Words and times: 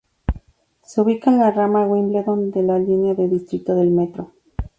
Se 0.81 0.99
ubica 0.99 1.29
en 1.29 1.37
la 1.37 1.51
rama 1.51 1.85
Wimbledon 1.85 2.49
de 2.49 2.63
la 2.63 2.79
línea 2.79 3.13
de 3.13 3.27
distrito 3.27 3.75
del 3.75 3.91
metro. 3.91 4.31